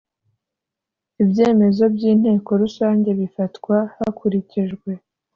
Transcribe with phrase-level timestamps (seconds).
[1.23, 4.91] Ibyemezo by inteko rusange bifatwa hakurikijwe